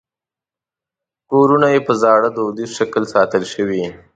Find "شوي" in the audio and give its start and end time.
3.53-3.83